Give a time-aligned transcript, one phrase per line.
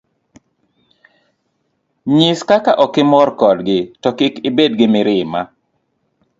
[2.15, 5.41] Nyis kaka okimor kodgi, to kik ibed gi mirima.